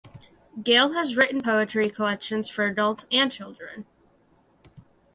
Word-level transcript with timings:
Gaile 0.59 0.93
has 0.95 1.15
written 1.15 1.43
poetry 1.43 1.87
collection 1.87 2.41
for 2.41 2.65
adults 2.65 3.05
and 3.11 3.31
children. 3.31 3.85